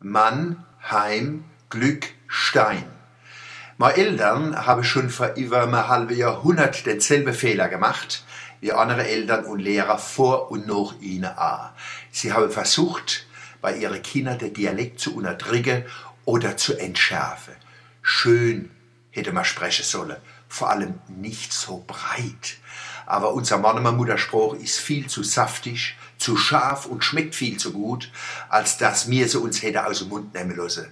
Mann, 0.00 0.64
Heim, 0.90 1.44
Glück, 1.70 2.08
Stein. 2.26 2.84
Meine 3.76 3.96
Eltern 3.96 4.66
haben 4.66 4.84
schon 4.84 5.10
vor 5.10 5.34
über 5.34 5.62
einem 5.62 5.88
halben 5.88 6.16
Jahrhundert 6.16 6.86
denselben 6.86 7.34
Fehler 7.34 7.68
gemacht 7.68 8.24
wie 8.64 8.72
andere 8.72 9.06
Eltern 9.06 9.44
und 9.44 9.58
Lehrer 9.58 9.98
vor 9.98 10.50
und 10.50 10.66
nach 10.66 10.98
ihnen 10.98 11.26
auch. 11.36 11.68
Sie 12.10 12.32
haben 12.32 12.50
versucht, 12.50 13.26
bei 13.60 13.76
ihren 13.76 14.02
Kindern 14.02 14.38
den 14.38 14.54
Dialekt 14.54 15.00
zu 15.00 15.14
unterdrücken 15.14 15.84
oder 16.24 16.56
zu 16.56 16.78
entschärfen. 16.78 17.52
Schön 18.00 18.70
hätte 19.10 19.32
man 19.32 19.44
sprechen 19.44 19.84
sollen, 19.84 20.16
vor 20.48 20.70
allem 20.70 20.98
nicht 21.08 21.52
so 21.52 21.84
breit. 21.86 22.56
Aber 23.06 23.34
unser 23.34 23.58
Mannemer 23.58 23.92
Mutterspruch 23.92 24.54
ist 24.54 24.78
viel 24.78 25.06
zu 25.08 25.22
saftig, 25.22 25.96
zu 26.18 26.36
scharf 26.36 26.86
und 26.86 27.04
schmeckt 27.04 27.34
viel 27.34 27.56
zu 27.56 27.72
gut, 27.72 28.10
als 28.48 28.78
dass 28.78 29.06
mir 29.06 29.28
sie 29.28 29.38
uns 29.38 29.62
hätte 29.62 29.86
aus 29.86 29.98
dem 29.98 30.08
Mund 30.08 30.34
nehmen 30.34 30.56
lassen. 30.56 30.88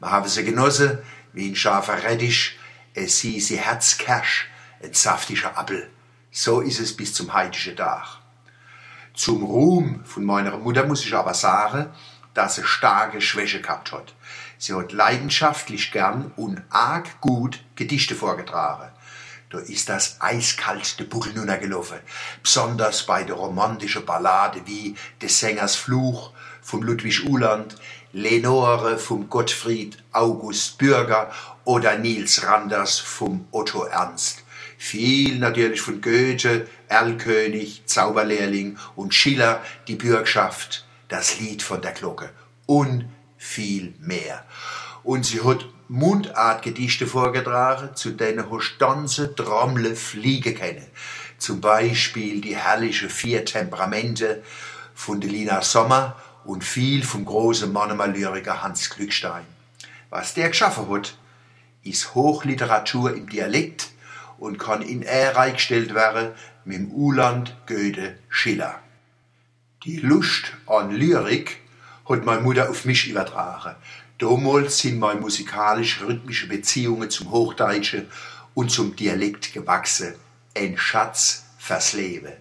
Wir 0.00 0.10
haben 0.10 0.28
sie 0.28 0.44
genossen, 0.44 0.98
wie 1.32 1.50
ein 1.50 1.56
scharfer 1.56 2.02
Rettich, 2.02 2.58
es 2.94 3.18
sie 3.18 3.40
sie 3.40 3.58
Herzkersch, 3.58 4.48
ein 4.82 4.92
saftiger 4.92 5.56
Appel. 5.56 5.88
So 6.30 6.60
ist 6.60 6.80
es 6.80 6.96
bis 6.96 7.14
zum 7.14 7.32
heutigen 7.32 7.76
Tag. 7.76 8.18
Zum 9.14 9.44
Ruhm 9.44 10.04
von 10.04 10.24
meiner 10.24 10.58
Mutter 10.58 10.84
muss 10.84 11.04
ich 11.04 11.14
aber 11.14 11.34
sagen, 11.34 11.86
dass 12.34 12.56
sie 12.56 12.64
starke 12.64 13.20
Schwäche 13.20 13.60
gehabt 13.60 13.92
hat. 13.92 14.14
Sie 14.58 14.74
hat 14.74 14.92
leidenschaftlich 14.92 15.92
gern 15.92 16.32
und 16.36 16.62
arg 16.70 17.20
gut 17.20 17.64
Gedichte 17.76 18.14
vorgetragen. 18.14 18.90
Da 19.54 19.60
ist 19.60 19.88
das 19.88 20.16
eiskalt 20.18 20.98
de 20.98 21.06
Buckel 21.06 21.32
gelaufen. 21.32 21.98
Besonders 22.42 23.06
bei 23.06 23.22
der 23.22 23.36
romantischen 23.36 24.04
Ballade 24.04 24.60
wie 24.64 24.96
des 25.22 25.38
Sängers 25.38 25.76
Fluch 25.76 26.32
von 26.60 26.82
Ludwig 26.82 27.24
Uhland, 27.28 27.76
Lenore 28.12 28.98
vom 28.98 29.30
Gottfried 29.30 30.02
August 30.10 30.76
Bürger 30.78 31.30
oder 31.64 31.96
Nils 31.96 32.44
Randers 32.44 32.98
vom 32.98 33.46
Otto 33.52 33.84
Ernst. 33.84 34.42
Viel 34.76 35.38
natürlich 35.38 35.80
von 35.80 36.00
Goethe, 36.00 36.66
Erlkönig, 36.88 37.84
Zauberlehrling 37.86 38.76
und 38.96 39.14
Schiller, 39.14 39.62
die 39.86 39.94
Bürgschaft, 39.94 40.84
das 41.06 41.38
Lied 41.38 41.62
von 41.62 41.80
der 41.80 41.92
Glocke 41.92 42.30
und 42.66 43.04
viel 43.36 43.94
mehr. 44.00 44.44
Und 45.04 45.24
sie 45.26 45.42
hat 45.42 45.66
Mundartgedichte 45.88 47.06
vorgetragen, 47.06 47.94
zu 47.94 48.12
denen 48.12 48.50
hast 48.50 48.78
ganze 48.78 49.34
Trommel 49.34 49.94
fliegen 49.94 50.54
können. 50.54 50.86
Zum 51.38 51.60
Beispiel 51.60 52.40
die 52.40 52.56
herrliche 52.56 53.10
Vier 53.10 53.44
Temperamente 53.44 54.42
von 54.94 55.20
Lina 55.20 55.60
Sommer 55.60 56.16
und 56.44 56.64
viel 56.64 57.02
vom 57.02 57.24
großen 57.24 57.70
Mannemer 57.70 58.06
Lyriker 58.06 58.62
Hans 58.62 58.88
Glückstein. 58.90 59.44
Was 60.08 60.34
der 60.34 60.48
geschaffen 60.48 60.88
hat, 60.88 61.16
ist 61.82 62.14
Hochliteratur 62.14 63.14
im 63.14 63.28
Dialekt 63.28 63.90
und 64.38 64.58
kann 64.58 64.80
in 64.80 65.02
Ehre 65.02 65.52
gestellt 65.52 65.94
werden 65.94 66.32
mit 66.64 66.78
dem 66.78 66.90
Uland 66.92 67.54
Goethe 67.66 68.18
Schiller. 68.28 68.80
Die 69.84 69.98
Lust 69.98 70.52
an 70.66 70.90
Lyrik 70.92 71.60
hat 72.08 72.24
meine 72.24 72.40
Mutter 72.40 72.70
auf 72.70 72.86
mich 72.86 73.08
übertragen. 73.08 73.74
Damals 74.18 74.78
sind 74.78 74.98
meine 75.00 75.20
musikalisch-rhythmische 75.20 76.46
Beziehungen 76.46 77.10
zum 77.10 77.30
Hochdeutschen 77.30 78.06
und 78.54 78.70
zum 78.70 78.94
Dialekt 78.94 79.52
gewachsen. 79.52 80.14
Ein 80.56 80.78
Schatz 80.78 81.44
fürs 81.58 81.94
Leben. 81.94 82.32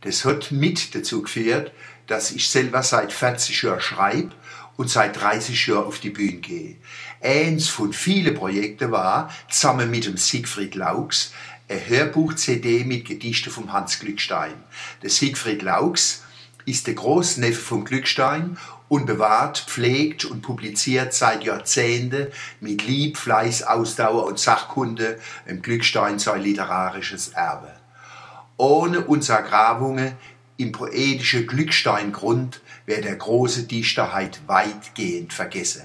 Das 0.00 0.24
hat 0.24 0.50
mit 0.50 0.94
dazu 0.96 1.22
geführt, 1.22 1.72
dass 2.08 2.32
ich 2.32 2.48
selber 2.48 2.82
seit 2.82 3.12
40 3.12 3.62
Jahren 3.62 3.80
schreibe 3.80 4.32
und 4.76 4.90
seit 4.90 5.20
30 5.20 5.68
Jahren 5.68 5.86
auf 5.86 6.00
die 6.00 6.10
Bühne 6.10 6.38
gehe. 6.38 6.76
Eins 7.20 7.68
von 7.68 7.92
vielen 7.92 8.34
Projekten 8.34 8.90
war, 8.90 9.30
zusammen 9.48 9.90
mit 9.90 10.06
dem 10.06 10.16
Siegfried 10.16 10.74
Laux, 10.74 11.32
eine 11.68 11.86
Hörbuch-CD 11.86 12.82
mit 12.82 13.06
Gedichten 13.06 13.50
vom 13.50 13.72
Hans 13.72 14.00
Glückstein. 14.00 14.54
Der 15.02 15.10
Siegfried 15.10 15.62
Laux 15.62 16.22
ist 16.64 16.86
der 16.86 16.94
Großneffe 16.94 17.60
von 17.60 17.84
Glückstein 17.84 18.56
und 18.88 19.06
bewahrt, 19.06 19.64
pflegt 19.66 20.24
und 20.24 20.42
publiziert 20.42 21.14
seit 21.14 21.44
Jahrzehnten 21.44 22.28
mit 22.60 22.86
Lieb, 22.86 23.16
Fleiß, 23.16 23.62
Ausdauer 23.62 24.26
und 24.26 24.38
Sachkunde 24.38 25.18
im 25.46 25.62
Glückstein 25.62 26.18
sein 26.18 26.42
literarisches 26.42 27.28
Erbe. 27.30 27.72
Ohne 28.56 29.00
unsere 29.00 29.42
Grabungen 29.42 30.12
im 30.56 30.72
poetischen 30.72 31.46
Glücksteingrund 31.46 32.60
wäre 32.86 33.00
der 33.00 33.16
große 33.16 33.64
Dichter 33.64 34.12
halt 34.12 34.46
weitgehend 34.46 35.32
vergessen. 35.32 35.82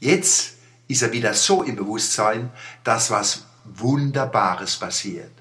Jetzt 0.00 0.54
ist 0.88 1.02
er 1.02 1.12
wieder 1.12 1.32
so 1.34 1.62
im 1.62 1.76
Bewusstsein, 1.76 2.50
dass 2.84 3.10
was 3.10 3.46
Wunderbares 3.64 4.76
passiert. 4.76 5.32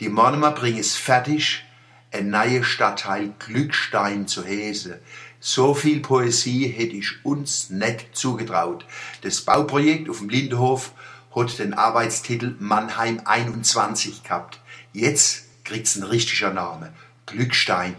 Die 0.00 0.08
Monomer 0.08 0.52
bringen 0.52 0.78
es 0.78 0.96
fertig, 0.96 1.64
ein 2.12 2.28
neuer 2.28 2.62
Stadtteil 2.62 3.32
Glückstein 3.38 4.28
zu 4.28 4.44
Hese. 4.44 5.00
So 5.40 5.74
viel 5.74 6.00
Poesie 6.00 6.68
hätte 6.68 6.94
ich 6.94 7.24
uns 7.24 7.70
nicht 7.70 8.14
zugetraut. 8.14 8.84
Das 9.22 9.40
Bauprojekt 9.40 10.08
auf 10.08 10.18
dem 10.18 10.28
Lindenhof 10.28 10.92
hat 11.34 11.58
den 11.58 11.74
Arbeitstitel 11.74 12.54
Mannheim 12.58 13.22
21 13.24 14.22
gehabt. 14.22 14.60
Jetzt 14.92 15.44
kriegt's 15.64 15.96
ein 15.96 16.02
richtiger 16.02 16.52
Name. 16.52 16.92
Glückstein. 17.26 17.96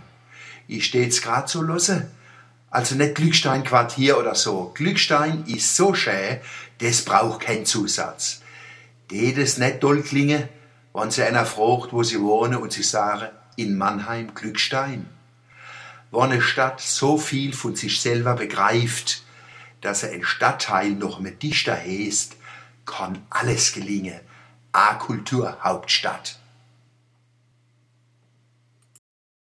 Ich 0.68 0.86
steh's 0.86 1.22
grad 1.22 1.50
so 1.50 1.62
losse. 1.62 2.10
Also 2.70 2.96
nicht 2.96 3.16
Glückstein 3.16 3.64
Quartier 3.64 4.18
oder 4.20 4.36
so. 4.36 4.72
Glückstein 4.76 5.44
ist 5.48 5.76
so 5.76 5.94
schön, 5.94 6.40
das 6.80 7.04
braucht 7.04 7.42
keinen 7.42 7.66
Zusatz. 7.66 8.42
Geht 9.08 9.38
es 9.38 9.58
nicht 9.58 9.84
doll 9.84 10.02
klingen, 10.02 10.48
wenn 10.94 11.12
sie 11.12 11.24
einer 11.24 11.46
fragt, 11.46 11.94
wo 11.94 12.04
sie 12.04 12.22
wohnen 12.22 12.56
und 12.56 12.72
sie 12.72 12.84
sagen, 12.84 13.30
in 13.56 13.78
Mannheim 13.78 14.34
Glückstein. 14.34 15.08
Wenn 16.12 16.22
eine 16.22 16.42
Stadt 16.42 16.80
so 16.80 17.18
viel 17.18 17.54
von 17.54 17.76
sich 17.76 18.02
selber 18.02 18.36
begreift, 18.36 19.24
dass 19.82 20.04
er 20.04 20.12
ein 20.12 20.24
Stadtteil 20.24 20.92
noch 20.92 21.20
mit 21.20 21.44
dichter 21.44 21.76
heißt, 21.76 22.38
kann 22.86 23.26
alles 23.30 23.74
gelingen. 23.74 24.20
A 24.72 24.96
Kulturhauptstadt. 24.96 26.40